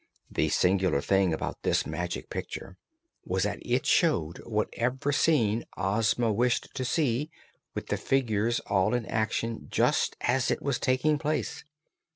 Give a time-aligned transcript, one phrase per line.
[0.31, 2.75] The singular thing about this Magic Picture
[3.23, 7.29] was that it showed whatever scene Ozma wished to see,
[7.75, 11.63] with the figures all in motion, just as it was taking place.